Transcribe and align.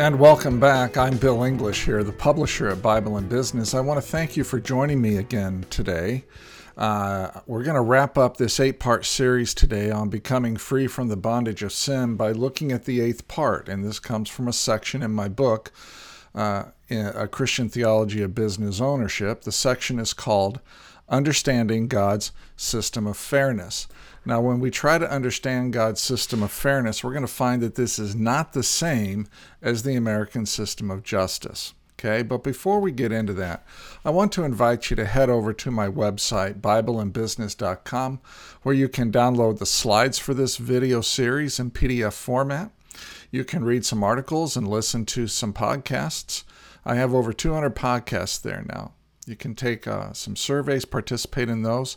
And 0.00 0.18
welcome 0.18 0.58
back. 0.58 0.96
I'm 0.96 1.18
Bill 1.18 1.44
English 1.44 1.84
here, 1.84 2.02
the 2.02 2.10
publisher 2.10 2.68
of 2.68 2.80
Bible 2.80 3.18
and 3.18 3.28
Business. 3.28 3.74
I 3.74 3.80
want 3.80 3.98
to 3.98 4.08
thank 4.08 4.34
you 4.34 4.44
for 4.44 4.58
joining 4.58 5.02
me 5.02 5.18
again 5.18 5.66
today. 5.68 6.24
Uh, 6.74 7.42
we're 7.46 7.64
going 7.64 7.74
to 7.74 7.82
wrap 7.82 8.16
up 8.16 8.38
this 8.38 8.58
eight 8.58 8.80
part 8.80 9.04
series 9.04 9.52
today 9.52 9.90
on 9.90 10.08
becoming 10.08 10.56
free 10.56 10.86
from 10.86 11.08
the 11.08 11.18
bondage 11.18 11.62
of 11.62 11.70
sin 11.70 12.16
by 12.16 12.32
looking 12.32 12.72
at 12.72 12.86
the 12.86 13.02
eighth 13.02 13.28
part. 13.28 13.68
And 13.68 13.84
this 13.84 13.98
comes 13.98 14.30
from 14.30 14.48
a 14.48 14.54
section 14.54 15.02
in 15.02 15.10
my 15.10 15.28
book, 15.28 15.70
uh, 16.34 16.64
A 16.90 17.28
Christian 17.28 17.68
Theology 17.68 18.22
of 18.22 18.34
Business 18.34 18.80
Ownership. 18.80 19.42
The 19.42 19.52
section 19.52 19.98
is 19.98 20.14
called 20.14 20.60
Understanding 21.10 21.88
God's 21.88 22.32
System 22.56 23.06
of 23.06 23.16
Fairness. 23.16 23.88
Now, 24.24 24.40
when 24.40 24.60
we 24.60 24.70
try 24.70 24.98
to 24.98 25.10
understand 25.10 25.72
God's 25.72 26.00
system 26.00 26.42
of 26.42 26.52
fairness, 26.52 27.02
we're 27.02 27.12
going 27.12 27.26
to 27.26 27.32
find 27.32 27.62
that 27.62 27.74
this 27.74 27.98
is 27.98 28.14
not 28.14 28.52
the 28.52 28.62
same 28.62 29.26
as 29.60 29.82
the 29.82 29.96
American 29.96 30.46
system 30.46 30.90
of 30.90 31.02
justice. 31.02 31.74
Okay, 31.98 32.22
but 32.22 32.42
before 32.42 32.80
we 32.80 32.92
get 32.92 33.12
into 33.12 33.34
that, 33.34 33.62
I 34.06 34.10
want 34.10 34.32
to 34.32 34.44
invite 34.44 34.88
you 34.88 34.96
to 34.96 35.04
head 35.04 35.28
over 35.28 35.52
to 35.52 35.70
my 35.70 35.86
website, 35.86 36.60
BibleandBusiness.com, 36.60 38.20
where 38.62 38.74
you 38.74 38.88
can 38.88 39.12
download 39.12 39.58
the 39.58 39.66
slides 39.66 40.18
for 40.18 40.32
this 40.32 40.56
video 40.56 41.02
series 41.02 41.60
in 41.60 41.70
PDF 41.70 42.14
format. 42.14 42.70
You 43.30 43.44
can 43.44 43.64
read 43.64 43.84
some 43.84 44.02
articles 44.02 44.56
and 44.56 44.66
listen 44.66 45.04
to 45.06 45.26
some 45.26 45.52
podcasts. 45.52 46.44
I 46.86 46.94
have 46.94 47.12
over 47.12 47.34
200 47.34 47.76
podcasts 47.76 48.40
there 48.40 48.64
now. 48.66 48.92
You 49.30 49.36
can 49.36 49.54
take 49.54 49.86
uh, 49.86 50.12
some 50.12 50.36
surveys, 50.36 50.84
participate 50.84 51.48
in 51.48 51.62
those 51.62 51.96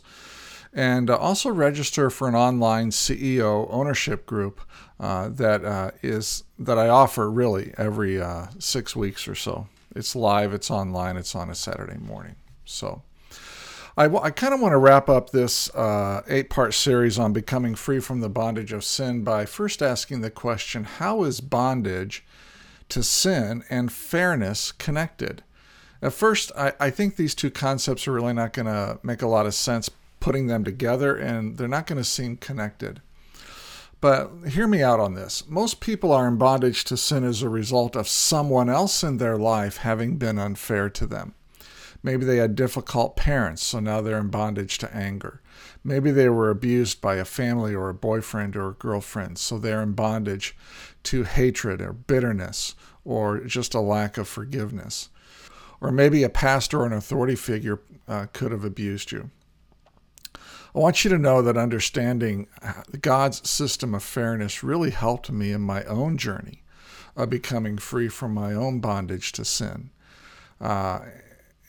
and 0.74 1.08
uh, 1.08 1.16
also 1.16 1.50
register 1.50 2.10
for 2.10 2.28
an 2.28 2.34
online 2.34 2.90
CEO 2.90 3.68
ownership 3.70 4.26
group 4.26 4.60
uh, 4.98 5.28
that 5.28 5.64
uh, 5.64 5.92
is 6.02 6.44
that 6.58 6.78
I 6.78 6.88
offer 6.88 7.30
really 7.30 7.72
every 7.78 8.20
uh, 8.20 8.46
six 8.58 8.96
weeks 8.96 9.28
or 9.28 9.36
so. 9.36 9.68
It's 9.94 10.16
live, 10.16 10.52
it's 10.52 10.70
online, 10.70 11.16
it's 11.16 11.36
on 11.36 11.48
a 11.48 11.54
Saturday 11.54 11.98
morning. 11.98 12.34
So 12.64 13.02
I, 13.96 14.30
kind 14.30 14.52
of 14.52 14.60
want 14.60 14.72
to 14.72 14.78
wrap 14.78 15.08
up 15.08 15.30
this 15.30 15.72
uh, 15.74 16.22
eight 16.26 16.50
part 16.50 16.74
series 16.74 17.18
on 17.18 17.32
becoming 17.32 17.76
free 17.76 18.00
from 18.00 18.20
the 18.20 18.28
bondage 18.28 18.72
of 18.72 18.82
sin 18.82 19.22
by 19.22 19.46
first 19.46 19.82
asking 19.82 20.22
the 20.22 20.30
question 20.30 20.82
how 20.82 21.22
is 21.22 21.40
bondage 21.40 22.24
to 22.88 23.04
sin 23.04 23.62
and 23.70 23.92
fairness 23.92 24.72
connected? 24.72 25.44
At 26.04 26.12
first, 26.12 26.52
I, 26.54 26.74
I 26.78 26.90
think 26.90 27.16
these 27.16 27.34
two 27.34 27.50
concepts 27.50 28.06
are 28.06 28.12
really 28.12 28.34
not 28.34 28.52
going 28.52 28.66
to 28.66 28.98
make 29.02 29.22
a 29.22 29.26
lot 29.26 29.46
of 29.46 29.54
sense 29.54 29.90
putting 30.20 30.48
them 30.48 30.62
together 30.62 31.16
and 31.16 31.56
they're 31.56 31.66
not 31.66 31.86
going 31.86 31.96
to 31.96 32.04
seem 32.04 32.36
connected. 32.36 33.00
But 34.02 34.30
hear 34.50 34.66
me 34.66 34.82
out 34.82 35.00
on 35.00 35.14
this. 35.14 35.48
Most 35.48 35.80
people 35.80 36.12
are 36.12 36.28
in 36.28 36.36
bondage 36.36 36.84
to 36.84 36.98
sin 36.98 37.24
as 37.24 37.40
a 37.40 37.48
result 37.48 37.96
of 37.96 38.06
someone 38.06 38.68
else 38.68 39.02
in 39.02 39.16
their 39.16 39.38
life 39.38 39.78
having 39.78 40.18
been 40.18 40.38
unfair 40.38 40.90
to 40.90 41.06
them. 41.06 41.32
Maybe 42.02 42.26
they 42.26 42.36
had 42.36 42.54
difficult 42.54 43.16
parents, 43.16 43.62
so 43.64 43.80
now 43.80 44.02
they're 44.02 44.18
in 44.18 44.28
bondage 44.28 44.76
to 44.78 44.94
anger. 44.94 45.40
Maybe 45.82 46.10
they 46.10 46.28
were 46.28 46.50
abused 46.50 47.00
by 47.00 47.14
a 47.14 47.24
family 47.24 47.74
or 47.74 47.88
a 47.88 47.94
boyfriend 47.94 48.56
or 48.56 48.68
a 48.68 48.74
girlfriend, 48.74 49.38
so 49.38 49.58
they're 49.58 49.80
in 49.80 49.92
bondage 49.92 50.54
to 51.04 51.22
hatred 51.22 51.80
or 51.80 51.94
bitterness 51.94 52.74
or 53.06 53.40
just 53.40 53.72
a 53.72 53.80
lack 53.80 54.18
of 54.18 54.28
forgiveness. 54.28 55.08
Or 55.84 55.92
maybe 55.92 56.22
a 56.22 56.30
pastor 56.30 56.80
or 56.80 56.86
an 56.86 56.94
authority 56.94 57.34
figure 57.34 57.78
uh, 58.08 58.24
could 58.32 58.52
have 58.52 58.64
abused 58.64 59.12
you. 59.12 59.30
I 60.34 60.78
want 60.78 61.04
you 61.04 61.10
to 61.10 61.18
know 61.18 61.42
that 61.42 61.58
understanding 61.58 62.48
God's 63.02 63.46
system 63.48 63.94
of 63.94 64.02
fairness 64.02 64.64
really 64.64 64.92
helped 64.92 65.30
me 65.30 65.52
in 65.52 65.60
my 65.60 65.84
own 65.84 66.16
journey 66.16 66.62
of 67.14 67.28
becoming 67.28 67.76
free 67.76 68.08
from 68.08 68.32
my 68.32 68.54
own 68.54 68.80
bondage 68.80 69.30
to 69.32 69.44
sin. 69.44 69.90
Uh, 70.58 71.00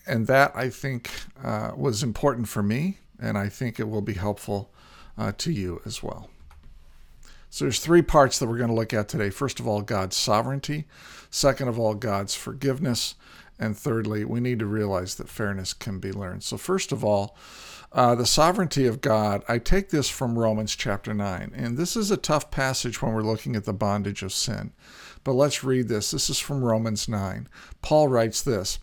and 0.08 0.28
that 0.28 0.54
I 0.56 0.70
think 0.70 1.12
uh, 1.44 1.74
was 1.76 2.02
important 2.02 2.48
for 2.48 2.64
me, 2.64 3.00
and 3.20 3.38
I 3.38 3.50
think 3.50 3.82
it 3.82 3.90
will 3.90 4.02
be 4.02 4.14
helpful 4.14 4.72
uh, 5.18 5.34
to 5.40 5.52
you 5.52 5.82
as 5.86 6.02
well. 6.02 6.30
So 7.50 7.66
there's 7.66 7.80
three 7.80 8.02
parts 8.02 8.40
that 8.40 8.48
we're 8.48 8.58
going 8.58 8.70
to 8.70 8.76
look 8.76 8.94
at 8.94 9.10
today. 9.10 9.30
First 9.30 9.60
of 9.60 9.68
all, 9.68 9.82
God's 9.82 10.16
sovereignty. 10.16 10.86
Second 11.30 11.68
of 11.68 11.78
all, 11.78 11.96
God's 11.96 12.34
forgiveness. 12.34 13.16
And 13.58 13.78
thirdly, 13.78 14.26
we 14.26 14.40
need 14.40 14.60
to 14.60 14.66
realize 14.66 15.16
that 15.16 15.30
fairness 15.30 15.74
can 15.74 16.00
be 16.00 16.12
learned. 16.12 16.44
So 16.44 16.58
first 16.58 16.92
of 16.92 17.04
all, 17.04 17.38
uh, 17.92 18.14
the 18.14 18.26
sovereignty 18.26 18.86
of 18.86 19.00
God, 19.00 19.44
I 19.48 19.58
take 19.58 19.90
this 19.90 20.10
from 20.10 20.38
Romans 20.38 20.76
chapter 20.76 21.14
9. 21.14 21.54
And 21.56 21.78
this 21.78 21.96
is 21.96 22.12
a 22.12 22.18
tough 22.18 22.52
passage 22.52 23.02
when 23.02 23.14
we're 23.14 23.22
looking 23.22 23.56
at 23.56 23.64
the 23.64 23.74
bondage 23.74 24.22
of 24.22 24.34
sin. 24.34 24.74
But 25.24 25.34
let's 25.34 25.64
read 25.64 25.88
this. 25.88 26.12
This 26.12 26.30
is 26.30 26.40
from 26.40 26.64
Romans 26.64 27.08
9. 27.08 27.48
Paul 27.82 28.10
writes 28.10 28.42
this 28.42 28.80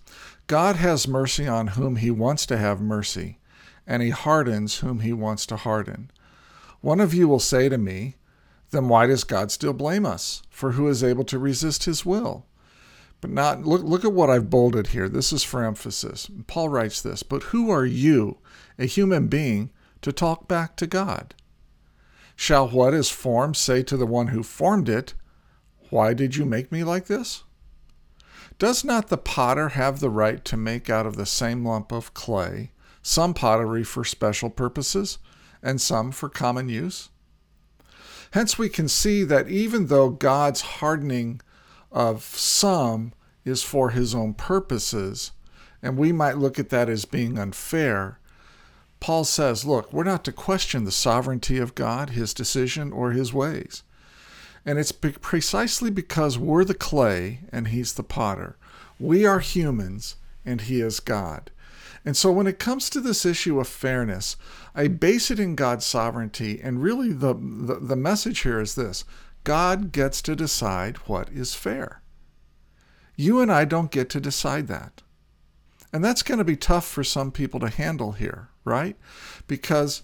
God 0.47 0.77
has 0.77 1.07
mercy 1.07 1.47
on 1.47 1.69
whom 1.69 1.97
he 1.97 2.11
wants 2.11 2.47
to 2.47 2.57
have 2.57 2.81
mercy, 2.81 3.39
and 3.87 4.03
he 4.03 4.11
hardens 4.11 4.79
whom 4.79 5.01
he 5.01 5.13
wants 5.13 5.47
to 5.47 5.57
harden. 5.57 6.11
One 6.81 7.01
of 7.01 7.15
you 7.15 7.29
will 7.29 7.39
say 7.39 7.69
to 7.69 7.79
me, 7.79 8.17
Then 8.71 8.89
why 8.89 9.07
does 9.07 9.25
God 9.25 9.53
still 9.53 9.73
blame 9.73 10.05
us? 10.05 10.43
For 10.51 10.73
who 10.73 10.89
is 10.89 11.05
able 11.05 11.25
to 11.25 11.39
resist 11.39 11.85
his 11.85 12.05
will? 12.05 12.47
But 13.23 13.31
not 13.31 13.65
look 13.65 13.83
look 13.83 14.05
at 14.05 14.13
what 14.13 14.29
I've 14.29 14.51
bolded 14.51 14.89
here. 14.89 15.09
This 15.09 15.33
is 15.33 15.45
for 15.45 15.65
emphasis. 15.65 16.29
Paul 16.49 16.69
writes 16.69 17.01
this, 17.01 17.23
but 17.23 17.45
who 17.45 17.71
are 17.71 17.87
you, 17.87 18.39
a 18.79 18.85
human 18.85 19.29
being, 19.29 19.71
to 20.03 20.13
talk 20.13 20.49
back 20.49 20.75
to 20.77 20.89
God? 20.89 21.35
Shall 22.35 22.69
what 22.69 22.93
is 22.93 23.11
formed 23.11 23.57
say 23.57 23.85
to 23.85 23.97
the 23.97 24.07
one 24.07 24.29
who 24.29 24.43
formed 24.43 24.89
it, 24.89 25.15
Why 25.89 26.15
did 26.15 26.35
you 26.35 26.45
make 26.45 26.73
me 26.73 26.83
like 26.83 27.07
this? 27.07 27.45
Does 28.59 28.83
not 28.83 29.09
the 29.09 29.19
potter 29.19 29.71
have 29.71 30.01
the 30.01 30.11
right 30.11 30.45
to 30.45 30.57
make 30.57 30.91
out 30.91 31.07
of 31.07 31.15
the 31.15 31.25
same 31.25 31.65
lump 31.65 31.93
of 31.93 32.15
clay 32.15 32.73
some 33.03 33.35
pottery 33.35 33.85
for 33.85 34.05
special 34.05 34.51
purposes 34.51 35.19
and 35.63 35.81
some 35.81 36.11
for 36.11 36.29
common 36.29 36.69
use? 36.69 37.09
Hence, 38.33 38.59
we 38.59 38.69
can 38.69 38.89
see 38.89 39.23
that 39.23 39.49
even 39.49 39.87
though 39.87 40.11
God's 40.11 40.63
hardening 40.63 41.41
of 41.93 42.23
some 42.23 43.13
is 43.45 43.63
for 43.63 43.91
his 43.91 44.15
own 44.15 44.35
purposes, 44.35 45.33
and 45.83 45.97
we 45.97 46.13
might 46.13 46.39
look 46.39 46.59
at 46.59 46.71
that 46.71 46.89
as 46.89 47.05
being 47.05 47.39
unfair. 47.39 48.19
Paul 49.01 49.25
says, 49.25 49.65
look, 49.65 49.93
we're 49.93 50.05
not 50.05 50.25
to 50.25 50.33
question 50.33 50.85
the 50.85 50.93
sovereignty 50.93 51.59
of 51.59 51.75
God, 51.75 52.11
his 52.11 52.33
decision, 52.33 52.93
or 52.93 53.11
his 53.11 53.33
ways. 53.33 53.83
And 54.65 54.79
it's 54.79 54.93
precisely 54.93 55.91
because 55.91 56.39
we're 56.39 56.65
the 56.65 56.75
clay 56.75 57.41
and 57.51 57.69
he's 57.69 57.95
the 57.95 58.05
potter. 58.05 58.57
We 59.01 59.27
are 59.27 59.41
humans 59.41 60.15
and 60.45 60.61
he 60.61 60.81
is 60.81 61.01
God. 61.01 61.51
And 62.05 62.17
so 62.17 62.31
when 62.31 62.47
it 62.47 62.59
comes 62.59 62.89
to 62.91 63.01
this 63.01 63.25
issue 63.25 63.59
of 63.61 63.69
fairness, 63.69 64.37
I 64.75 64.89
base 64.89 65.31
it 65.31 65.41
in 65.41 65.57
God's 65.57 65.85
sovereignty. 65.85 66.61
And 66.63 66.83
really, 66.83 67.13
the, 67.13 67.35
the, 67.35 67.79
the 67.81 67.97
message 67.97 68.41
here 68.41 68.61
is 68.61 68.75
this 68.75 69.05
God 69.45 69.93
gets 69.93 70.23
to 70.23 70.37
decide 70.37 70.97
what 71.09 71.29
is 71.31 71.55
fair. 71.55 72.03
You 73.17 73.41
and 73.41 73.53
I 73.53 73.65
don't 73.65 73.91
get 73.91 74.09
to 74.11 74.21
decide 74.21 74.69
that. 74.69 75.03
And 75.93 76.03
that's 76.03 76.23
going 76.23 76.39
to 76.39 76.45
be 76.45 76.57
tough 76.57 76.87
for 76.87 77.05
some 77.05 77.31
people 77.31 77.61
to 77.61 77.69
handle 77.69 78.13
here, 78.13 78.49
right? 78.65 78.97
Because 79.47 80.03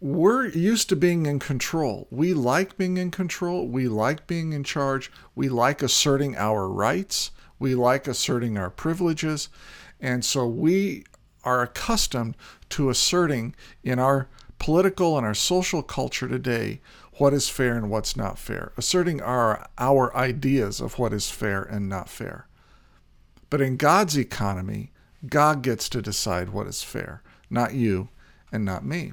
we're 0.00 0.48
used 0.48 0.88
to 0.88 0.96
being 0.96 1.26
in 1.26 1.38
control. 1.38 2.08
We 2.10 2.34
like 2.34 2.76
being 2.76 2.96
in 2.96 3.10
control. 3.10 3.66
We 3.66 3.88
like 3.88 4.26
being 4.26 4.52
in 4.52 4.64
charge. 4.64 5.10
We 5.34 5.48
like 5.48 5.82
asserting 5.82 6.36
our 6.36 6.68
rights. 6.68 7.30
We 7.58 7.74
like 7.74 8.06
asserting 8.06 8.58
our 8.58 8.70
privileges. 8.70 9.48
And 10.00 10.24
so 10.24 10.46
we 10.46 11.04
are 11.44 11.62
accustomed 11.62 12.36
to 12.70 12.90
asserting 12.90 13.54
in 13.82 13.98
our 13.98 14.28
political 14.58 15.16
and 15.16 15.26
our 15.26 15.34
social 15.34 15.82
culture 15.82 16.28
today 16.28 16.80
what 17.20 17.34
is 17.34 17.50
fair 17.50 17.76
and 17.76 17.90
what's 17.90 18.16
not 18.16 18.38
fair, 18.38 18.72
asserting 18.78 19.20
our, 19.20 19.68
our 19.76 20.16
ideas 20.16 20.80
of 20.80 20.98
what 20.98 21.12
is 21.12 21.30
fair 21.30 21.62
and 21.62 21.86
not 21.86 22.08
fair. 22.08 22.48
But 23.50 23.60
in 23.60 23.76
God's 23.76 24.16
economy, 24.16 24.90
God 25.28 25.60
gets 25.60 25.90
to 25.90 26.00
decide 26.00 26.48
what 26.48 26.66
is 26.66 26.82
fair, 26.82 27.22
not 27.50 27.74
you 27.74 28.08
and 28.50 28.64
not 28.64 28.86
me. 28.86 29.12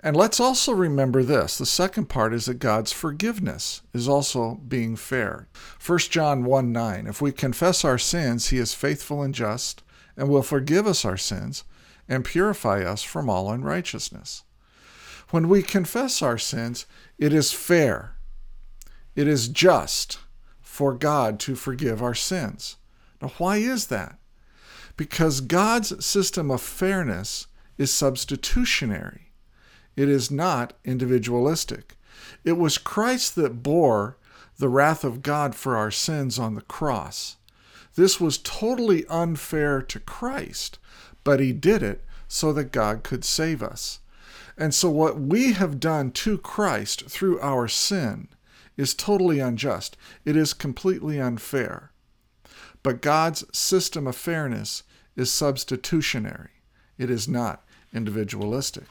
And 0.00 0.16
let's 0.16 0.40
also 0.40 0.72
remember 0.72 1.22
this 1.22 1.58
the 1.58 1.66
second 1.66 2.06
part 2.06 2.32
is 2.32 2.46
that 2.46 2.58
God's 2.58 2.92
forgiveness 2.92 3.82
is 3.92 4.08
also 4.08 4.54
being 4.66 4.96
fair. 4.96 5.48
1 5.84 5.98
John 6.10 6.42
1 6.42 6.72
9, 6.72 7.06
if 7.06 7.20
we 7.20 7.32
confess 7.32 7.84
our 7.84 7.98
sins, 7.98 8.48
he 8.48 8.56
is 8.56 8.72
faithful 8.72 9.22
and 9.22 9.34
just 9.34 9.82
and 10.16 10.30
will 10.30 10.42
forgive 10.42 10.86
us 10.86 11.04
our 11.04 11.18
sins 11.18 11.64
and 12.08 12.24
purify 12.24 12.82
us 12.82 13.02
from 13.02 13.28
all 13.28 13.50
unrighteousness. 13.50 14.44
When 15.30 15.48
we 15.48 15.62
confess 15.62 16.22
our 16.22 16.38
sins, 16.38 16.86
it 17.18 17.32
is 17.32 17.52
fair, 17.52 18.16
it 19.14 19.26
is 19.28 19.48
just 19.48 20.18
for 20.60 20.94
God 20.94 21.38
to 21.40 21.54
forgive 21.54 22.02
our 22.02 22.14
sins. 22.14 22.76
Now, 23.22 23.32
why 23.38 23.58
is 23.58 23.86
that? 23.86 24.18
Because 24.96 25.40
God's 25.40 26.04
system 26.04 26.50
of 26.50 26.60
fairness 26.60 27.46
is 27.78 27.92
substitutionary, 27.92 29.32
it 29.96 30.08
is 30.08 30.30
not 30.30 30.74
individualistic. 30.84 31.96
It 32.44 32.52
was 32.52 32.78
Christ 32.78 33.34
that 33.36 33.62
bore 33.62 34.16
the 34.58 34.68
wrath 34.68 35.04
of 35.04 35.22
God 35.22 35.54
for 35.54 35.76
our 35.76 35.90
sins 35.90 36.38
on 36.38 36.54
the 36.54 36.62
cross. 36.62 37.36
This 37.96 38.20
was 38.20 38.38
totally 38.38 39.04
unfair 39.06 39.82
to 39.82 40.00
Christ, 40.00 40.78
but 41.22 41.40
he 41.40 41.52
did 41.52 41.82
it 41.82 42.04
so 42.28 42.52
that 42.52 42.72
God 42.72 43.02
could 43.02 43.24
save 43.24 43.62
us. 43.62 44.00
And 44.56 44.74
so, 44.74 44.88
what 44.88 45.20
we 45.20 45.52
have 45.52 45.80
done 45.80 46.10
to 46.12 46.38
Christ 46.38 47.06
through 47.08 47.40
our 47.40 47.66
sin 47.68 48.28
is 48.76 48.94
totally 48.94 49.40
unjust. 49.40 49.96
It 50.24 50.36
is 50.36 50.52
completely 50.52 51.20
unfair. 51.20 51.92
But 52.82 53.02
God's 53.02 53.44
system 53.56 54.06
of 54.06 54.16
fairness 54.16 54.82
is 55.16 55.30
substitutionary, 55.30 56.50
it 56.98 57.10
is 57.10 57.28
not 57.28 57.64
individualistic. 57.92 58.84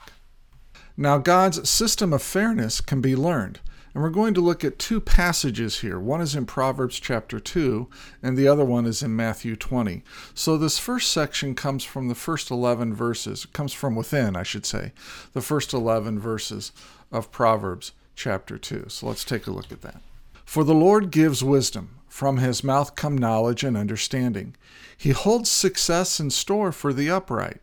Now, 0.96 1.18
God's 1.18 1.68
system 1.68 2.12
of 2.12 2.22
fairness 2.22 2.80
can 2.80 3.00
be 3.00 3.16
learned. 3.16 3.60
And 3.94 4.02
we're 4.02 4.10
going 4.10 4.34
to 4.34 4.40
look 4.40 4.64
at 4.64 4.78
two 4.78 5.00
passages 5.00 5.80
here. 5.80 6.00
One 6.00 6.20
is 6.20 6.34
in 6.34 6.46
Proverbs 6.46 6.98
chapter 6.98 7.38
2, 7.38 7.88
and 8.22 8.36
the 8.36 8.48
other 8.48 8.64
one 8.64 8.86
is 8.86 9.02
in 9.04 9.14
Matthew 9.14 9.54
20. 9.54 10.02
So 10.34 10.58
this 10.58 10.80
first 10.80 11.12
section 11.12 11.54
comes 11.54 11.84
from 11.84 12.08
the 12.08 12.16
first 12.16 12.50
11 12.50 12.92
verses, 12.92 13.44
it 13.44 13.52
comes 13.52 13.72
from 13.72 13.94
within, 13.94 14.34
I 14.34 14.42
should 14.42 14.66
say, 14.66 14.92
the 15.32 15.40
first 15.40 15.72
11 15.72 16.18
verses 16.18 16.72
of 17.12 17.30
Proverbs 17.30 17.92
chapter 18.16 18.58
2. 18.58 18.86
So 18.88 19.06
let's 19.06 19.24
take 19.24 19.46
a 19.46 19.52
look 19.52 19.70
at 19.70 19.82
that. 19.82 20.00
For 20.44 20.64
the 20.64 20.74
Lord 20.74 21.12
gives 21.12 21.44
wisdom, 21.44 22.00
from 22.08 22.38
his 22.38 22.64
mouth 22.64 22.96
come 22.96 23.16
knowledge 23.16 23.62
and 23.62 23.76
understanding. 23.76 24.56
He 24.96 25.10
holds 25.10 25.50
success 25.50 26.18
in 26.18 26.30
store 26.30 26.72
for 26.72 26.92
the 26.92 27.10
upright. 27.10 27.60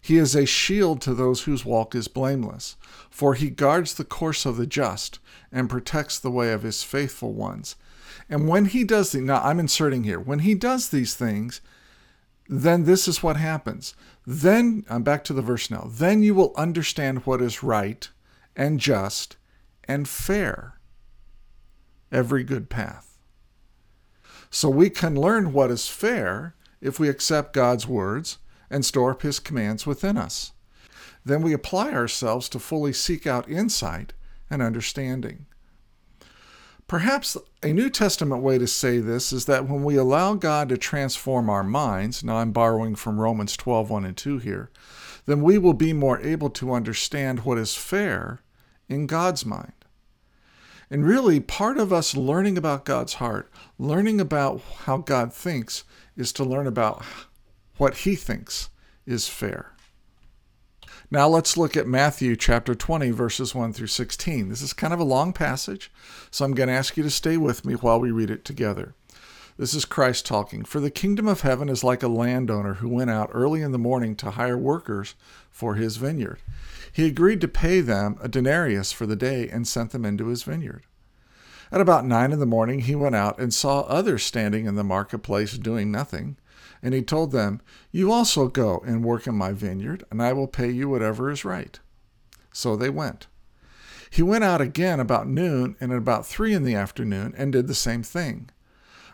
He 0.00 0.16
is 0.16 0.34
a 0.34 0.46
shield 0.46 1.00
to 1.02 1.14
those 1.14 1.42
whose 1.42 1.64
walk 1.64 1.94
is 1.94 2.08
blameless, 2.08 2.76
for 3.10 3.34
he 3.34 3.50
guards 3.50 3.94
the 3.94 4.04
course 4.04 4.46
of 4.46 4.56
the 4.56 4.66
just 4.66 5.18
and 5.52 5.68
protects 5.68 6.18
the 6.18 6.30
way 6.30 6.52
of 6.52 6.62
his 6.62 6.82
faithful 6.82 7.32
ones. 7.32 7.76
And 8.28 8.48
when 8.48 8.66
he 8.66 8.84
does 8.84 9.12
the 9.12 9.20
now 9.20 9.42
I'm 9.42 9.60
inserting 9.60 10.04
here, 10.04 10.18
when 10.18 10.40
he 10.40 10.54
does 10.54 10.88
these 10.88 11.14
things, 11.14 11.60
then 12.48 12.84
this 12.84 13.06
is 13.06 13.22
what 13.22 13.36
happens. 13.36 13.94
Then 14.26 14.84
I'm 14.88 15.02
back 15.02 15.22
to 15.24 15.32
the 15.32 15.42
verse 15.42 15.70
now. 15.70 15.88
Then 15.88 16.22
you 16.22 16.34
will 16.34 16.52
understand 16.56 17.26
what 17.26 17.42
is 17.42 17.62
right 17.62 18.08
and 18.56 18.80
just 18.80 19.36
and 19.84 20.08
fair. 20.08 20.80
Every 22.10 22.42
good 22.42 22.70
path. 22.70 23.18
So 24.50 24.68
we 24.68 24.90
can 24.90 25.14
learn 25.14 25.52
what 25.52 25.70
is 25.70 25.88
fair 25.88 26.56
if 26.80 26.98
we 26.98 27.08
accept 27.08 27.52
God's 27.52 27.86
words 27.86 28.38
and 28.70 28.84
store 28.84 29.10
up 29.10 29.22
his 29.22 29.38
commands 29.38 29.86
within 29.86 30.16
us. 30.16 30.52
Then 31.24 31.42
we 31.42 31.52
apply 31.52 31.92
ourselves 31.92 32.48
to 32.50 32.58
fully 32.58 32.92
seek 32.92 33.26
out 33.26 33.48
insight 33.48 34.12
and 34.48 34.62
understanding. 34.62 35.46
Perhaps 36.86 37.36
a 37.62 37.72
New 37.72 37.88
Testament 37.88 38.42
way 38.42 38.58
to 38.58 38.66
say 38.66 38.98
this 38.98 39.32
is 39.32 39.44
that 39.44 39.68
when 39.68 39.84
we 39.84 39.94
allow 39.96 40.34
God 40.34 40.68
to 40.70 40.76
transform 40.76 41.48
our 41.48 41.62
minds, 41.62 42.24
now 42.24 42.38
I'm 42.38 42.50
borrowing 42.50 42.96
from 42.96 43.20
Romans 43.20 43.56
12 43.56 43.90
1 43.90 44.04
and 44.04 44.16
2 44.16 44.38
here, 44.38 44.70
then 45.26 45.40
we 45.40 45.56
will 45.56 45.74
be 45.74 45.92
more 45.92 46.20
able 46.20 46.50
to 46.50 46.72
understand 46.72 47.44
what 47.44 47.58
is 47.58 47.76
fair 47.76 48.42
in 48.88 49.06
God's 49.06 49.46
mind. 49.46 49.72
And 50.90 51.06
really, 51.06 51.38
part 51.38 51.78
of 51.78 51.92
us 51.92 52.16
learning 52.16 52.58
about 52.58 52.84
God's 52.84 53.14
heart, 53.14 53.48
learning 53.78 54.20
about 54.20 54.60
how 54.86 54.96
God 54.96 55.32
thinks, 55.32 55.84
is 56.16 56.32
to 56.32 56.44
learn 56.44 56.66
about 56.66 57.04
what 57.80 57.98
he 57.98 58.14
thinks 58.14 58.68
is 59.06 59.26
fair. 59.26 59.72
Now 61.10 61.26
let's 61.26 61.56
look 61.56 61.78
at 61.78 61.86
Matthew 61.86 62.36
chapter 62.36 62.74
20, 62.74 63.10
verses 63.10 63.54
1 63.54 63.72
through 63.72 63.86
16. 63.86 64.50
This 64.50 64.60
is 64.60 64.74
kind 64.74 64.92
of 64.92 65.00
a 65.00 65.04
long 65.04 65.32
passage, 65.32 65.90
so 66.30 66.44
I'm 66.44 66.52
going 66.52 66.68
to 66.68 66.74
ask 66.74 66.98
you 66.98 67.02
to 67.02 67.10
stay 67.10 67.38
with 67.38 67.64
me 67.64 67.72
while 67.74 67.98
we 67.98 68.10
read 68.10 68.28
it 68.28 68.44
together. 68.44 68.94
This 69.56 69.72
is 69.72 69.86
Christ 69.86 70.26
talking. 70.26 70.64
For 70.64 70.78
the 70.78 70.90
kingdom 70.90 71.26
of 71.26 71.40
heaven 71.40 71.70
is 71.70 71.82
like 71.82 72.02
a 72.02 72.08
landowner 72.08 72.74
who 72.74 72.88
went 72.88 73.10
out 73.10 73.30
early 73.32 73.62
in 73.62 73.72
the 73.72 73.78
morning 73.78 74.14
to 74.16 74.32
hire 74.32 74.58
workers 74.58 75.14
for 75.50 75.74
his 75.74 75.96
vineyard. 75.96 76.38
He 76.92 77.06
agreed 77.06 77.40
to 77.40 77.48
pay 77.48 77.80
them 77.80 78.18
a 78.20 78.28
denarius 78.28 78.92
for 78.92 79.06
the 79.06 79.16
day 79.16 79.48
and 79.48 79.66
sent 79.66 79.92
them 79.92 80.04
into 80.04 80.26
his 80.26 80.42
vineyard. 80.42 80.84
At 81.72 81.80
about 81.80 82.04
nine 82.04 82.32
in 82.32 82.40
the 82.40 82.46
morning, 82.46 82.80
he 82.80 82.94
went 82.94 83.14
out 83.14 83.38
and 83.38 83.54
saw 83.54 83.80
others 83.80 84.22
standing 84.22 84.66
in 84.66 84.74
the 84.74 84.84
marketplace 84.84 85.56
doing 85.56 85.90
nothing. 85.90 86.36
And 86.82 86.94
he 86.94 87.02
told 87.02 87.32
them, 87.32 87.60
You 87.90 88.10
also 88.12 88.48
go 88.48 88.82
and 88.86 89.04
work 89.04 89.26
in 89.26 89.34
my 89.34 89.52
vineyard, 89.52 90.04
and 90.10 90.22
I 90.22 90.32
will 90.32 90.48
pay 90.48 90.70
you 90.70 90.88
whatever 90.88 91.30
is 91.30 91.44
right. 91.44 91.78
So 92.52 92.76
they 92.76 92.90
went. 92.90 93.26
He 94.10 94.22
went 94.22 94.42
out 94.44 94.60
again 94.60 94.98
about 94.98 95.28
noon 95.28 95.76
and 95.80 95.92
at 95.92 95.98
about 95.98 96.26
three 96.26 96.52
in 96.52 96.64
the 96.64 96.74
afternoon 96.74 97.32
and 97.36 97.52
did 97.52 97.68
the 97.68 97.74
same 97.74 98.02
thing. 98.02 98.50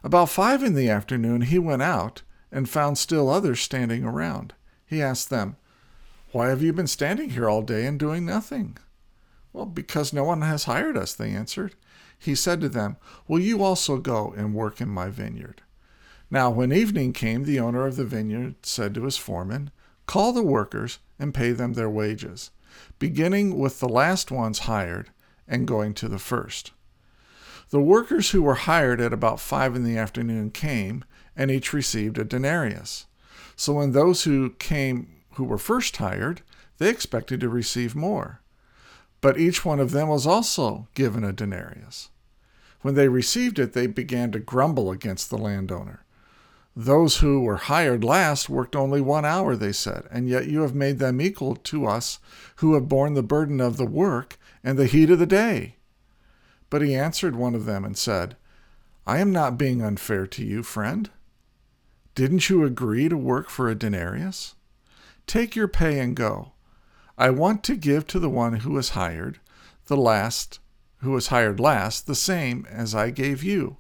About 0.02 0.30
five 0.30 0.62
in 0.62 0.74
the 0.74 0.88
afternoon 0.88 1.42
he 1.42 1.58
went 1.58 1.82
out 1.82 2.22
and 2.50 2.68
found 2.68 2.96
still 2.96 3.28
others 3.28 3.60
standing 3.60 4.04
around. 4.04 4.54
He 4.86 5.02
asked 5.02 5.28
them, 5.28 5.56
Why 6.32 6.48
have 6.48 6.62
you 6.62 6.72
been 6.72 6.86
standing 6.86 7.30
here 7.30 7.48
all 7.48 7.62
day 7.62 7.84
and 7.86 7.98
doing 7.98 8.24
nothing? 8.24 8.78
Well, 9.52 9.66
because 9.66 10.12
no 10.12 10.24
one 10.24 10.42
has 10.42 10.64
hired 10.64 10.96
us, 10.96 11.12
they 11.12 11.30
answered. 11.30 11.74
He 12.18 12.34
said 12.34 12.60
to 12.62 12.68
them, 12.68 12.96
Will 13.28 13.40
you 13.40 13.62
also 13.62 13.98
go 13.98 14.32
and 14.36 14.54
work 14.54 14.80
in 14.80 14.88
my 14.88 15.10
vineyard? 15.10 15.62
Now, 16.30 16.50
when 16.50 16.72
evening 16.72 17.12
came, 17.12 17.44
the 17.44 17.60
owner 17.60 17.86
of 17.86 17.96
the 17.96 18.04
vineyard 18.04 18.56
said 18.62 18.94
to 18.94 19.04
his 19.04 19.16
foreman, 19.16 19.70
Call 20.06 20.32
the 20.32 20.42
workers 20.42 20.98
and 21.18 21.34
pay 21.34 21.52
them 21.52 21.74
their 21.74 21.90
wages, 21.90 22.50
beginning 22.98 23.58
with 23.58 23.80
the 23.80 23.88
last 23.88 24.30
ones 24.30 24.60
hired 24.60 25.10
and 25.46 25.68
going 25.68 25.94
to 25.94 26.08
the 26.08 26.18
first. 26.18 26.72
The 27.70 27.80
workers 27.80 28.30
who 28.30 28.42
were 28.42 28.54
hired 28.54 29.00
at 29.00 29.12
about 29.12 29.40
five 29.40 29.74
in 29.74 29.84
the 29.84 29.98
afternoon 29.98 30.50
came, 30.50 31.04
and 31.36 31.50
each 31.50 31.72
received 31.72 32.18
a 32.18 32.24
denarius. 32.24 33.06
So 33.56 33.74
when 33.74 33.92
those 33.92 34.24
who 34.24 34.50
came 34.50 35.08
who 35.34 35.44
were 35.44 35.58
first 35.58 35.96
hired, 35.98 36.42
they 36.78 36.88
expected 36.88 37.40
to 37.40 37.48
receive 37.48 37.94
more. 37.94 38.40
But 39.20 39.38
each 39.38 39.64
one 39.64 39.80
of 39.80 39.90
them 39.90 40.08
was 40.08 40.26
also 40.26 40.88
given 40.94 41.24
a 41.24 41.32
denarius. 41.32 42.08
When 42.82 42.94
they 42.94 43.08
received 43.08 43.58
it, 43.58 43.72
they 43.72 43.86
began 43.86 44.32
to 44.32 44.38
grumble 44.38 44.90
against 44.90 45.28
the 45.28 45.38
landowner. 45.38 46.04
Those 46.78 47.18
who 47.18 47.40
were 47.40 47.56
hired 47.56 48.04
last 48.04 48.50
worked 48.50 48.76
only 48.76 49.00
one 49.00 49.24
hour, 49.24 49.56
they 49.56 49.72
said, 49.72 50.06
and 50.10 50.28
yet 50.28 50.46
you 50.46 50.60
have 50.60 50.74
made 50.74 50.98
them 50.98 51.22
equal 51.22 51.56
to 51.56 51.86
us 51.86 52.18
who 52.56 52.74
have 52.74 52.86
borne 52.86 53.14
the 53.14 53.22
burden 53.22 53.62
of 53.62 53.78
the 53.78 53.86
work 53.86 54.38
and 54.62 54.78
the 54.78 54.84
heat 54.84 55.08
of 55.08 55.18
the 55.18 55.24
day. 55.24 55.76
But 56.68 56.82
he 56.82 56.94
answered 56.94 57.34
one 57.34 57.54
of 57.54 57.64
them 57.64 57.82
and 57.82 57.96
said, 57.96 58.36
I 59.06 59.20
am 59.20 59.32
not 59.32 59.56
being 59.56 59.80
unfair 59.80 60.26
to 60.26 60.44
you, 60.44 60.62
friend. 60.62 61.08
Didn't 62.14 62.50
you 62.50 62.62
agree 62.62 63.08
to 63.08 63.16
work 63.16 63.48
for 63.48 63.70
a 63.70 63.74
denarius? 63.74 64.54
Take 65.26 65.56
your 65.56 65.68
pay 65.68 65.98
and 65.98 66.14
go. 66.14 66.52
I 67.16 67.30
want 67.30 67.64
to 67.64 67.76
give 67.76 68.06
to 68.08 68.18
the 68.18 68.28
one 68.28 68.56
who 68.56 68.72
was 68.72 68.90
hired, 68.90 69.40
the 69.86 69.96
last, 69.96 70.58
who 70.98 71.12
was 71.12 71.28
hired 71.28 71.58
last, 71.58 72.06
the 72.06 72.14
same 72.14 72.66
as 72.68 72.94
I 72.94 73.08
gave 73.08 73.42
you. 73.42 73.78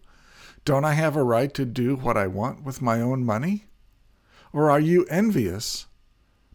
Don't 0.66 0.84
I 0.84 0.94
have 0.94 1.14
a 1.14 1.22
right 1.22 1.54
to 1.54 1.64
do 1.64 1.94
what 1.94 2.16
I 2.16 2.26
want 2.26 2.64
with 2.64 2.82
my 2.82 3.00
own 3.00 3.24
money? 3.24 3.66
Or 4.52 4.68
are 4.68 4.80
you 4.80 5.04
envious 5.04 5.86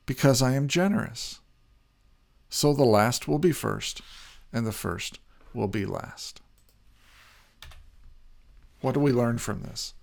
because 0.05 0.41
I 0.41 0.53
am 0.53 0.67
generous? 0.67 1.39
So 2.49 2.73
the 2.73 2.83
last 2.83 3.29
will 3.29 3.39
be 3.39 3.53
first, 3.53 4.01
and 4.51 4.67
the 4.67 4.73
first 4.73 5.19
will 5.53 5.69
be 5.69 5.85
last. 5.85 6.41
What 8.81 8.95
do 8.95 8.99
we 8.99 9.13
learn 9.13 9.37
from 9.37 9.61
this? 9.61 9.93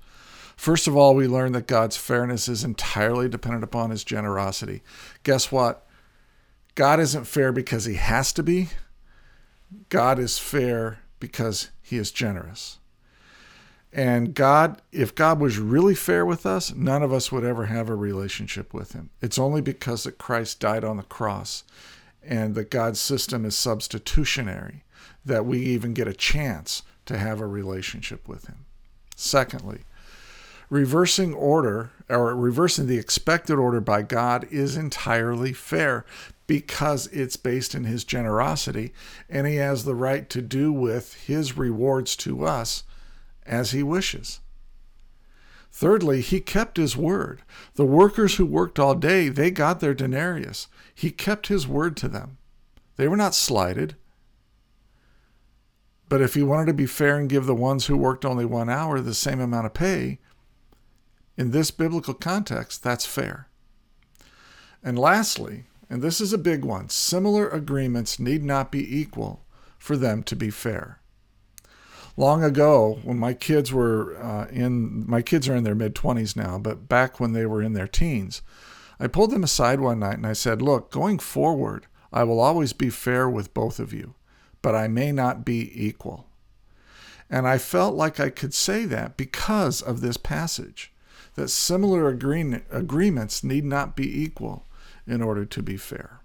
First 0.56 0.88
of 0.88 0.96
all, 0.96 1.14
we 1.14 1.28
learn 1.28 1.52
that 1.52 1.66
God's 1.66 1.98
fairness 1.98 2.48
is 2.48 2.64
entirely 2.64 3.28
dependent 3.28 3.62
upon 3.62 3.90
his 3.90 4.04
generosity. 4.04 4.80
Guess 5.22 5.52
what? 5.52 5.86
God 6.74 6.98
isn't 6.98 7.26
fair 7.26 7.52
because 7.52 7.84
he 7.84 7.96
has 7.96 8.32
to 8.32 8.42
be. 8.42 8.70
God 9.90 10.18
is 10.18 10.38
fair 10.38 11.00
because 11.20 11.68
he 11.82 11.98
is 11.98 12.10
generous. 12.10 12.77
And 13.92 14.34
God, 14.34 14.82
if 14.92 15.14
God 15.14 15.40
was 15.40 15.58
really 15.58 15.94
fair 15.94 16.26
with 16.26 16.44
us, 16.44 16.74
none 16.74 17.02
of 17.02 17.12
us 17.12 17.32
would 17.32 17.44
ever 17.44 17.66
have 17.66 17.88
a 17.88 17.94
relationship 17.94 18.74
with 18.74 18.92
Him. 18.92 19.10
It's 19.22 19.38
only 19.38 19.62
because 19.62 20.04
that 20.04 20.18
Christ 20.18 20.60
died 20.60 20.84
on 20.84 20.98
the 20.98 21.02
cross 21.02 21.64
and 22.22 22.54
that 22.54 22.70
God's 22.70 23.00
system 23.00 23.44
is 23.44 23.56
substitutionary 23.56 24.84
that 25.24 25.46
we 25.46 25.60
even 25.60 25.94
get 25.94 26.08
a 26.08 26.12
chance 26.12 26.82
to 27.06 27.18
have 27.18 27.40
a 27.40 27.46
relationship 27.46 28.28
with 28.28 28.46
Him. 28.46 28.66
Secondly, 29.16 29.80
reversing 30.68 31.32
order 31.32 31.90
or 32.10 32.36
reversing 32.36 32.86
the 32.86 32.98
expected 32.98 33.58
order 33.58 33.80
by 33.80 34.02
God 34.02 34.46
is 34.50 34.76
entirely 34.76 35.54
fair 35.54 36.04
because 36.46 37.06
it's 37.08 37.36
based 37.36 37.74
in 37.74 37.84
His 37.84 38.04
generosity 38.04 38.92
and 39.30 39.46
He 39.46 39.56
has 39.56 39.84
the 39.84 39.94
right 39.94 40.28
to 40.28 40.42
do 40.42 40.72
with 40.72 41.14
His 41.26 41.56
rewards 41.56 42.14
to 42.16 42.44
us 42.44 42.82
as 43.48 43.72
he 43.72 43.82
wishes. 43.82 44.40
Thirdly, 45.70 46.20
he 46.20 46.40
kept 46.40 46.76
his 46.76 46.96
word. 46.96 47.42
The 47.74 47.84
workers 47.84 48.36
who 48.36 48.46
worked 48.46 48.78
all 48.78 48.94
day, 48.94 49.28
they 49.28 49.50
got 49.50 49.80
their 49.80 49.94
denarius. 49.94 50.68
He 50.94 51.10
kept 51.10 51.48
his 51.48 51.68
word 51.68 51.96
to 51.98 52.08
them. 52.08 52.38
They 52.96 53.06
were 53.06 53.16
not 53.16 53.34
slighted. 53.34 53.96
But 56.08 56.22
if 56.22 56.34
he 56.34 56.42
wanted 56.42 56.66
to 56.66 56.74
be 56.74 56.86
fair 56.86 57.18
and 57.18 57.28
give 57.28 57.46
the 57.46 57.54
ones 57.54 57.86
who 57.86 57.96
worked 57.96 58.24
only 58.24 58.44
one 58.44 58.70
hour 58.70 59.00
the 59.00 59.14
same 59.14 59.40
amount 59.40 59.66
of 59.66 59.74
pay, 59.74 60.18
in 61.36 61.50
this 61.50 61.70
biblical 61.70 62.14
context, 62.14 62.82
that's 62.82 63.06
fair. 63.06 63.46
And 64.82 64.98
lastly, 64.98 65.64
and 65.90 66.02
this 66.02 66.20
is 66.20 66.32
a 66.32 66.38
big 66.38 66.64
one, 66.64 66.88
similar 66.88 67.48
agreements 67.48 68.18
need 68.18 68.42
not 68.42 68.72
be 68.72 68.98
equal 68.98 69.44
for 69.78 69.96
them 69.96 70.22
to 70.24 70.34
be 70.34 70.50
fair. 70.50 71.00
Long 72.18 72.42
ago, 72.42 72.98
when 73.04 73.16
my 73.16 73.32
kids 73.32 73.72
were 73.72 74.20
uh, 74.20 74.48
in, 74.50 75.08
my 75.08 75.22
kids 75.22 75.48
are 75.48 75.54
in 75.54 75.62
their 75.62 75.76
mid 75.76 75.94
20s 75.94 76.34
now, 76.34 76.58
but 76.58 76.88
back 76.88 77.20
when 77.20 77.32
they 77.32 77.46
were 77.46 77.62
in 77.62 77.74
their 77.74 77.86
teens, 77.86 78.42
I 78.98 79.06
pulled 79.06 79.30
them 79.30 79.44
aside 79.44 79.78
one 79.78 80.00
night 80.00 80.16
and 80.16 80.26
I 80.26 80.32
said, 80.32 80.60
Look, 80.60 80.90
going 80.90 81.20
forward, 81.20 81.86
I 82.12 82.24
will 82.24 82.40
always 82.40 82.72
be 82.72 82.90
fair 82.90 83.30
with 83.30 83.54
both 83.54 83.78
of 83.78 83.92
you, 83.92 84.16
but 84.62 84.74
I 84.74 84.88
may 84.88 85.12
not 85.12 85.44
be 85.44 85.70
equal. 85.72 86.26
And 87.30 87.46
I 87.46 87.56
felt 87.56 87.94
like 87.94 88.18
I 88.18 88.30
could 88.30 88.52
say 88.52 88.84
that 88.86 89.16
because 89.16 89.80
of 89.80 90.00
this 90.00 90.16
passage, 90.16 90.92
that 91.36 91.50
similar 91.50 92.08
agree- 92.08 92.62
agreements 92.72 93.44
need 93.44 93.64
not 93.64 93.94
be 93.94 94.24
equal 94.24 94.66
in 95.06 95.22
order 95.22 95.44
to 95.44 95.62
be 95.62 95.76
fair. 95.76 96.18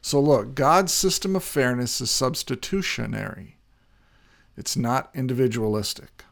So, 0.00 0.20
look, 0.20 0.54
God's 0.54 0.92
system 0.92 1.34
of 1.34 1.42
fairness 1.42 2.00
is 2.00 2.12
substitutionary, 2.12 3.53
it's 4.56 4.76
not 4.76 5.10
individualistic. 5.14 6.24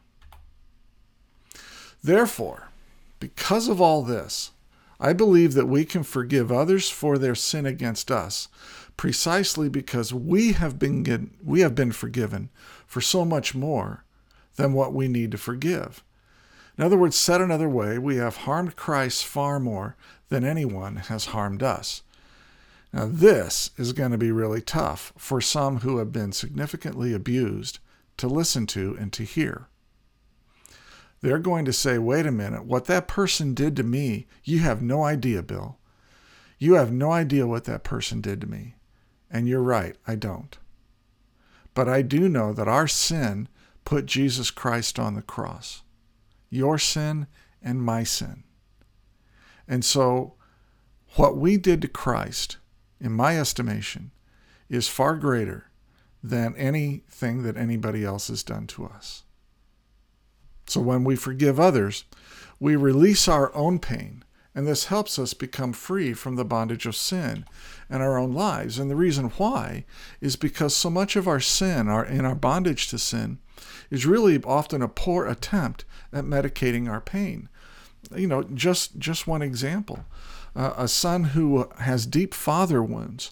Therefore, 2.03 2.69
because 3.19 3.67
of 3.67 3.79
all 3.81 4.03
this, 4.03 4.51
I 4.99 5.13
believe 5.13 5.53
that 5.53 5.67
we 5.67 5.85
can 5.85 6.03
forgive 6.03 6.51
others 6.51 6.89
for 6.89 7.17
their 7.17 7.35
sin 7.35 7.65
against 7.65 8.11
us 8.11 8.47
precisely 8.97 9.69
because 9.69 10.13
we 10.13 10.53
have 10.53 10.77
been 10.77 11.31
we 11.43 11.61
have 11.61 11.75
been 11.75 11.91
forgiven 11.91 12.49
for 12.85 13.01
so 13.01 13.25
much 13.25 13.55
more 13.55 14.03
than 14.55 14.73
what 14.73 14.93
we 14.93 15.07
need 15.07 15.31
to 15.31 15.37
forgive. 15.37 16.03
In 16.77 16.83
other 16.83 16.97
words, 16.97 17.15
said 17.15 17.41
another 17.41 17.69
way, 17.69 17.97
we 17.97 18.17
have 18.17 18.37
harmed 18.37 18.75
Christ 18.75 19.25
far 19.25 19.59
more 19.59 19.95
than 20.29 20.43
anyone 20.43 20.95
has 20.95 21.25
harmed 21.27 21.61
us. 21.61 22.01
Now, 22.91 23.07
this 23.11 23.71
is 23.77 23.93
going 23.93 24.11
to 24.11 24.17
be 24.17 24.31
really 24.31 24.61
tough 24.61 25.13
for 25.17 25.41
some 25.41 25.79
who 25.79 25.97
have 25.97 26.11
been 26.11 26.31
significantly 26.31 27.13
abused 27.13 27.79
to 28.17 28.27
listen 28.27 28.67
to 28.67 28.95
and 28.99 29.11
to 29.13 29.23
hear. 29.23 29.67
They're 31.21 31.39
going 31.39 31.65
to 31.65 31.73
say, 31.73 31.97
wait 31.97 32.25
a 32.25 32.31
minute, 32.31 32.65
what 32.65 32.85
that 32.85 33.07
person 33.07 33.53
did 33.53 33.75
to 33.77 33.83
me, 33.83 34.27
you 34.43 34.59
have 34.59 34.81
no 34.81 35.03
idea, 35.03 35.41
Bill. 35.41 35.77
You 36.59 36.73
have 36.75 36.91
no 36.91 37.11
idea 37.11 37.47
what 37.47 37.63
that 37.65 37.83
person 37.83 38.19
did 38.19 38.41
to 38.41 38.47
me. 38.47 38.75
And 39.31 39.47
you're 39.47 39.63
right, 39.63 39.95
I 40.05 40.15
don't. 40.15 40.57
But 41.73 41.89
I 41.89 42.01
do 42.01 42.29
know 42.29 42.53
that 42.53 42.67
our 42.67 42.87
sin 42.87 43.47
put 43.85 44.05
Jesus 44.05 44.51
Christ 44.51 44.99
on 44.99 45.15
the 45.15 45.21
cross 45.21 45.81
your 46.49 46.77
sin 46.77 47.25
and 47.63 47.81
my 47.81 48.03
sin. 48.03 48.43
And 49.67 49.83
so, 49.83 50.35
what 51.15 51.35
we 51.35 51.57
did 51.57 51.81
to 51.81 51.87
Christ, 51.87 52.57
in 52.99 53.11
my 53.11 53.39
estimation, 53.39 54.11
is 54.69 54.87
far 54.87 55.15
greater 55.15 55.71
than 56.23 56.55
anything 56.55 57.43
that 57.43 57.57
anybody 57.57 58.05
else 58.05 58.29
has 58.29 58.43
done 58.43 58.65
to 58.65 58.85
us. 58.85 59.23
So, 60.65 60.79
when 60.79 61.03
we 61.03 61.17
forgive 61.17 61.59
others, 61.59 62.05
we 62.59 62.77
release 62.77 63.27
our 63.27 63.53
own 63.53 63.79
pain, 63.79 64.23
and 64.55 64.65
this 64.65 64.85
helps 64.85 65.19
us 65.19 65.33
become 65.33 65.73
free 65.73 66.13
from 66.13 66.37
the 66.37 66.45
bondage 66.45 66.85
of 66.85 66.95
sin 66.95 67.43
and 67.89 68.01
our 68.01 68.17
own 68.17 68.31
lives. 68.31 68.79
And 68.79 68.89
the 68.89 68.95
reason 68.95 69.25
why 69.31 69.83
is 70.21 70.37
because 70.37 70.73
so 70.73 70.89
much 70.89 71.17
of 71.17 71.27
our 71.27 71.41
sin, 71.41 71.89
our, 71.89 72.05
in 72.05 72.23
our 72.23 72.35
bondage 72.35 72.87
to 72.87 72.97
sin, 72.97 73.39
is 73.91 74.05
really 74.05 74.41
often 74.43 74.81
a 74.81 74.87
poor 74.87 75.27
attempt 75.27 75.83
at 76.13 76.23
medicating 76.23 76.89
our 76.89 77.01
pain. 77.01 77.49
You 78.15 78.27
know, 78.27 78.43
just 78.43 78.97
just 78.97 79.27
one 79.27 79.41
example: 79.41 80.05
uh, 80.55 80.73
a 80.77 80.87
son 80.87 81.25
who 81.25 81.69
has 81.79 82.05
deep 82.05 82.33
father 82.33 82.81
wounds 82.81 83.31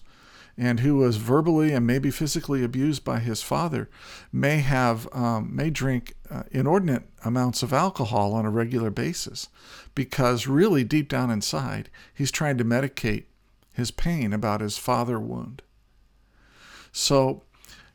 and 0.56 0.80
who 0.80 0.96
was 0.96 1.16
verbally 1.16 1.72
and 1.72 1.86
maybe 1.86 2.10
physically 2.10 2.62
abused 2.62 3.04
by 3.04 3.18
his 3.18 3.42
father 3.42 3.88
may 4.32 4.58
have 4.58 5.08
um, 5.12 5.54
may 5.54 5.70
drink 5.70 6.14
uh, 6.30 6.42
inordinate 6.50 7.04
amounts 7.24 7.62
of 7.62 7.72
alcohol 7.72 8.34
on 8.34 8.44
a 8.44 8.50
regular 8.50 8.90
basis 8.90 9.48
because 9.94 10.46
really 10.46 10.84
deep 10.84 11.08
down 11.08 11.30
inside 11.30 11.88
he's 12.14 12.30
trying 12.30 12.58
to 12.58 12.64
medicate 12.64 13.24
his 13.72 13.90
pain 13.90 14.32
about 14.32 14.60
his 14.60 14.78
father 14.78 15.18
wound. 15.18 15.62
So 16.92 17.42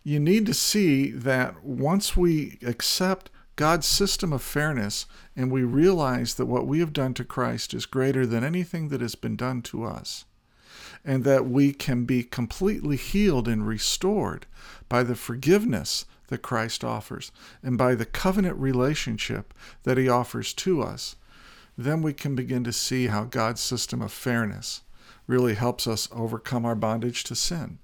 you 0.03 0.19
need 0.19 0.45
to 0.47 0.53
see 0.53 1.11
that 1.11 1.63
once 1.63 2.17
we 2.17 2.57
accept 2.65 3.29
God's 3.55 3.87
system 3.87 4.31
of 4.31 4.41
fairness 4.41 5.05
and 5.35 5.51
we 5.51 5.63
realize 5.63 6.35
that 6.35 6.45
what 6.45 6.67
we 6.67 6.79
have 6.79 6.93
done 6.93 7.13
to 7.15 7.23
Christ 7.23 7.73
is 7.73 7.85
greater 7.85 8.25
than 8.25 8.43
anything 8.43 8.87
that 8.89 9.01
has 9.01 9.15
been 9.15 9.35
done 9.35 9.61
to 9.63 9.83
us, 9.83 10.25
and 11.05 11.23
that 11.23 11.47
we 11.47 11.73
can 11.73 12.05
be 12.05 12.23
completely 12.23 12.97
healed 12.97 13.47
and 13.47 13.67
restored 13.67 14.45
by 14.89 15.03
the 15.03 15.15
forgiveness 15.15 16.05
that 16.27 16.41
Christ 16.41 16.83
offers 16.83 17.31
and 17.63 17.77
by 17.77 17.95
the 17.95 18.05
covenant 18.05 18.57
relationship 18.57 19.53
that 19.83 19.97
he 19.97 20.09
offers 20.09 20.53
to 20.53 20.81
us, 20.81 21.15
then 21.77 22.01
we 22.01 22.13
can 22.13 22.35
begin 22.35 22.63
to 22.63 22.73
see 22.73 23.07
how 23.07 23.23
God's 23.23 23.61
system 23.61 24.01
of 24.01 24.11
fairness 24.11 24.81
really 25.27 25.53
helps 25.53 25.87
us 25.87 26.09
overcome 26.11 26.65
our 26.65 26.75
bondage 26.75 27.23
to 27.25 27.35
sin. 27.35 27.79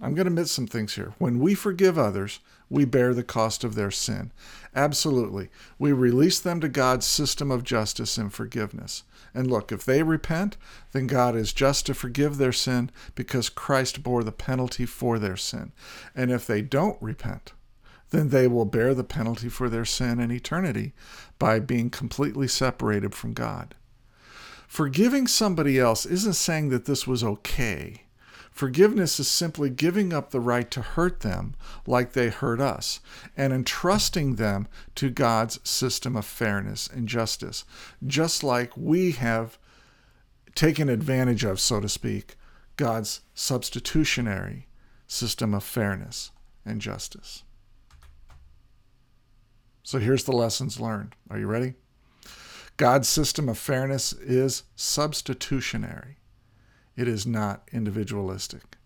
I'm 0.00 0.14
going 0.14 0.26
to 0.26 0.32
admit 0.32 0.48
some 0.48 0.66
things 0.66 0.94
here. 0.94 1.12
When 1.18 1.38
we 1.38 1.54
forgive 1.54 1.98
others, 1.98 2.40
we 2.72 2.84
bear 2.86 3.12
the 3.12 3.22
cost 3.22 3.62
of 3.62 3.74
their 3.74 3.90
sin. 3.90 4.32
Absolutely. 4.74 5.50
We 5.78 5.92
release 5.92 6.40
them 6.40 6.60
to 6.60 6.68
God's 6.68 7.06
system 7.06 7.50
of 7.50 7.62
justice 7.62 8.16
and 8.16 8.32
forgiveness. 8.32 9.04
And 9.34 9.50
look, 9.50 9.70
if 9.70 9.84
they 9.84 10.02
repent, 10.02 10.56
then 10.92 11.06
God 11.06 11.36
is 11.36 11.52
just 11.52 11.86
to 11.86 11.94
forgive 11.94 12.38
their 12.38 12.52
sin 12.52 12.90
because 13.14 13.48
Christ 13.50 14.02
bore 14.02 14.24
the 14.24 14.32
penalty 14.32 14.86
for 14.86 15.18
their 15.18 15.36
sin. 15.36 15.72
And 16.14 16.30
if 16.30 16.46
they 16.46 16.62
don't 16.62 17.00
repent, 17.00 17.52
then 18.10 18.30
they 18.30 18.48
will 18.48 18.64
bear 18.64 18.94
the 18.94 19.04
penalty 19.04 19.48
for 19.48 19.68
their 19.68 19.84
sin 19.84 20.18
in 20.18 20.30
eternity 20.30 20.92
by 21.38 21.60
being 21.60 21.90
completely 21.90 22.48
separated 22.48 23.14
from 23.14 23.34
God. 23.34 23.74
Forgiving 24.66 25.26
somebody 25.26 25.78
else 25.78 26.06
isn't 26.06 26.34
saying 26.34 26.70
that 26.70 26.86
this 26.86 27.06
was 27.06 27.22
okay. 27.22 28.04
Forgiveness 28.52 29.18
is 29.18 29.28
simply 29.28 29.70
giving 29.70 30.12
up 30.12 30.30
the 30.30 30.40
right 30.40 30.70
to 30.70 30.82
hurt 30.82 31.20
them 31.20 31.54
like 31.86 32.12
they 32.12 32.28
hurt 32.28 32.60
us 32.60 33.00
and 33.34 33.52
entrusting 33.52 34.36
them 34.36 34.68
to 34.94 35.08
God's 35.08 35.58
system 35.68 36.16
of 36.16 36.26
fairness 36.26 36.86
and 36.86 37.08
justice, 37.08 37.64
just 38.06 38.44
like 38.44 38.76
we 38.76 39.12
have 39.12 39.58
taken 40.54 40.90
advantage 40.90 41.44
of, 41.44 41.58
so 41.58 41.80
to 41.80 41.88
speak, 41.88 42.36
God's 42.76 43.22
substitutionary 43.34 44.68
system 45.06 45.54
of 45.54 45.64
fairness 45.64 46.30
and 46.64 46.80
justice. 46.80 47.44
So 49.82 49.98
here's 49.98 50.24
the 50.24 50.32
lessons 50.32 50.78
learned. 50.78 51.14
Are 51.30 51.38
you 51.38 51.46
ready? 51.46 51.74
God's 52.76 53.08
system 53.08 53.48
of 53.48 53.58
fairness 53.58 54.12
is 54.12 54.64
substitutionary. 54.76 56.18
It 56.96 57.08
is 57.08 57.26
not 57.26 57.68
individualistic. 57.72 58.76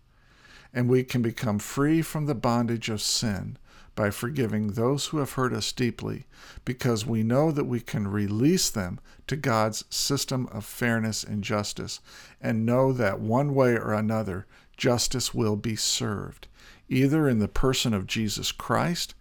And 0.73 0.89
we 0.89 1.03
can 1.03 1.21
become 1.21 1.59
free 1.59 2.01
from 2.01 2.25
the 2.25 2.35
bondage 2.35 2.89
of 2.89 3.01
sin 3.01 3.57
by 3.95 4.11
forgiving 4.11 4.67
those 4.67 5.07
who 5.07 5.17
have 5.17 5.33
hurt 5.33 5.51
us 5.51 5.71
deeply 5.71 6.27
because 6.63 7.05
we 7.05 7.23
know 7.23 7.51
that 7.51 7.65
we 7.65 7.79
can 7.79 8.07
release 8.07 8.69
them 8.69 8.99
to 9.25 9.35
God's 9.35 9.83
system 9.89 10.47
of 10.51 10.63
fairness 10.63 11.23
and 11.23 11.43
justice 11.43 11.99
and 12.39 12.65
know 12.65 12.93
that 12.93 13.19
one 13.19 13.55
way 13.55 13.71
or 13.71 13.93
another 13.93 14.45
justice 14.77 15.33
will 15.33 15.55
be 15.55 15.75
served, 15.75 16.47
either 16.87 17.27
in 17.27 17.39
the 17.39 17.47
person 17.47 17.93
of 17.93 18.05
Jesus 18.05 18.51
Christ 18.51 19.15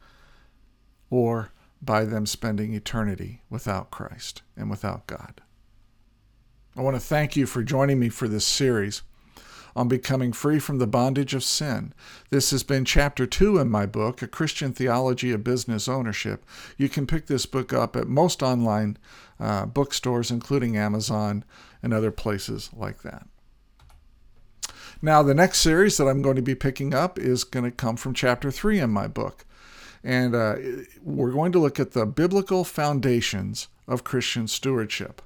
or 1.09 1.52
by 1.81 2.05
them 2.05 2.26
spending 2.26 2.75
eternity 2.75 3.43
without 3.49 3.90
Christ 3.90 4.43
and 4.57 4.69
without 4.69 5.07
God. 5.07 5.40
I 6.78 6.83
want 6.83 6.95
to 6.95 7.00
thank 7.00 7.37
you 7.37 7.47
for 7.47 7.62
joining 7.62 7.99
me 7.99 8.11
for 8.11 8.28
this 8.28 8.45
series 8.45 9.00
on 9.75 9.88
becoming 9.88 10.30
free 10.33 10.59
from 10.59 10.76
the 10.76 10.87
bondage 10.87 11.33
of 11.33 11.42
sin. 11.42 11.95
This 12.28 12.50
has 12.50 12.62
been 12.62 12.85
chapter 12.85 13.26
two 13.26 13.56
in 13.56 13.71
my 13.71 13.87
book, 13.87 14.21
A 14.21 14.26
Christian 14.26 14.75
Theology 14.75 15.33
of 15.33 15.42
Business 15.42 15.88
Ownership. 15.88 16.45
You 16.76 16.90
can 16.90 17.06
pick 17.06 17.28
this 17.28 17.47
book 17.47 17.73
up 17.73 17.97
at 17.97 18.09
most 18.09 18.42
online 18.42 18.99
uh, 19.40 19.64
bookstores, 19.64 20.30
including 20.30 20.76
Amazon 20.76 21.45
and 21.83 21.95
other 21.95 22.11
places 22.11 22.68
like 22.76 23.00
that. 23.02 23.26
Now, 25.00 25.23
the 25.23 25.35
next 25.35 25.61
series 25.61 25.97
that 25.97 26.09
I'm 26.09 26.21
going 26.21 26.37
to 26.37 26.42
be 26.42 26.54
picking 26.54 26.92
up 26.92 27.18
is 27.18 27.42
going 27.42 27.64
to 27.64 27.71
come 27.71 27.97
from 27.97 28.12
chapter 28.12 28.50
three 28.50 28.80
in 28.80 28.90
my 28.90 29.09
book. 29.09 29.47
And 30.04 30.35
uh, 30.35 30.56
we're 31.02 31.33
going 31.33 31.52
to 31.52 31.59
look 31.59 31.80
at 31.80 31.92
the 31.92 32.04
biblical 32.04 32.64
foundations 32.64 33.68
of 33.88 34.04
Christian 34.04 34.47
stewardship. 34.47 35.23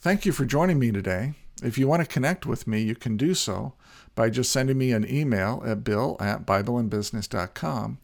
Thank 0.00 0.24
you 0.24 0.32
for 0.32 0.44
joining 0.44 0.78
me 0.78 0.92
today. 0.92 1.34
If 1.62 1.76
you 1.76 1.88
want 1.88 2.02
to 2.02 2.08
connect 2.08 2.46
with 2.46 2.66
me, 2.66 2.80
you 2.80 2.94
can 2.94 3.16
do 3.16 3.34
so 3.34 3.74
by 4.14 4.30
just 4.30 4.52
sending 4.52 4.78
me 4.78 4.92
an 4.92 5.08
email 5.08 5.62
at 5.66 5.82
bill 5.84 6.16
at 6.20 6.46
bibleandbusiness.com. 6.46 7.98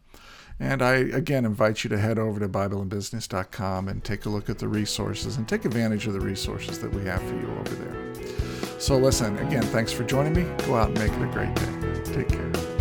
And 0.60 0.82
I 0.82 0.94
again 0.94 1.44
invite 1.44 1.82
you 1.82 1.90
to 1.90 1.98
head 1.98 2.18
over 2.18 2.40
to 2.40 2.48
bibleandbusiness.com 2.48 3.88
and 3.88 4.04
take 4.04 4.24
a 4.24 4.28
look 4.28 4.48
at 4.48 4.58
the 4.58 4.68
resources 4.68 5.36
and 5.36 5.48
take 5.48 5.64
advantage 5.64 6.06
of 6.06 6.12
the 6.12 6.20
resources 6.20 6.78
that 6.80 6.92
we 6.92 7.04
have 7.04 7.22
for 7.22 7.34
you 7.34 7.50
over 7.58 7.74
there. 7.74 8.80
So, 8.80 8.96
listen, 8.96 9.38
again, 9.38 9.62
thanks 9.62 9.92
for 9.92 10.04
joining 10.04 10.34
me. 10.34 10.42
Go 10.66 10.74
out 10.74 10.90
and 10.90 10.98
make 10.98 11.12
it 11.12 11.22
a 11.22 11.32
great 11.32 11.54
day. 11.54 12.12
Take 12.12 12.28
care. 12.28 12.73